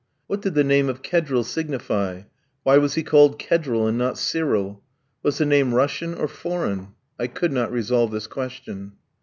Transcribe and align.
What 0.25 0.41
did 0.41 0.55
the 0.55 0.63
name 0.63 0.89
of 0.89 1.03
Kedril 1.03 1.43
signify? 1.45 2.23
Why 2.63 2.79
was 2.79 2.95
he 2.95 3.03
called 3.03 3.37
Kedril 3.37 3.87
and 3.87 3.99
not 3.99 4.17
Cyril? 4.17 4.81
Was 5.21 5.37
the 5.37 5.45
name 5.45 5.75
Russian 5.75 6.15
or 6.15 6.27
foreign? 6.27 6.95
I 7.19 7.27
could 7.27 7.51
not 7.51 7.71
resolve 7.71 8.09
this 8.09 8.25
question. 8.25 8.93